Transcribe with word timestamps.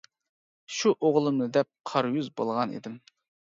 شۇ 0.77 0.93
ئوغلۇمنى 1.09 1.49
دەپ 1.59 1.71
قارا 1.93 2.13
يۈز 2.17 2.33
بولغان 2.43 2.77
ئىدىم. 2.81 3.01